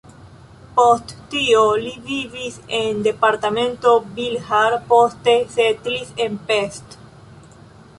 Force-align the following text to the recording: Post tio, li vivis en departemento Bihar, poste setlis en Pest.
Post 0.77 1.11
tio, 1.33 1.59
li 1.83 1.91
vivis 2.07 2.57
en 2.79 3.05
departemento 3.09 3.95
Bihar, 4.19 4.81
poste 4.91 5.41
setlis 5.61 6.15
en 6.27 6.45
Pest. 6.53 7.03